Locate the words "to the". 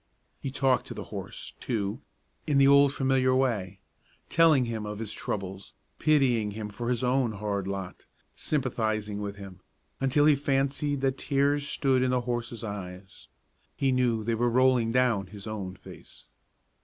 0.87-1.03